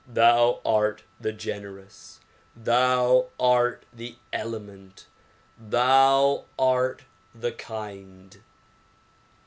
[0.11, 2.21] Thou art the gener ous!
[2.55, 5.05] Thou art the clement
[5.59, 7.03] I Thou art
[7.35, 8.41] the kind